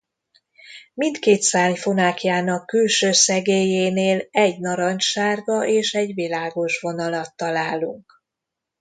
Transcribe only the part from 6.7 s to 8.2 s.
vonalat találunk.